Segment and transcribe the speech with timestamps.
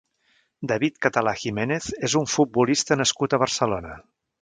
[0.71, 3.97] David Català Jiménez és un futbolista nascut a Barcelona.